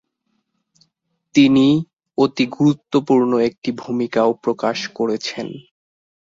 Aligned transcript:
তিনি 1.35 1.67
অতি 2.17 2.45
গুরুত্বপূর্ণ 2.51 3.31
একটি 3.49 3.69
ভূমিকাও 3.81 4.31
প্রকাশ 4.43 4.77
করেছেন। 4.97 5.47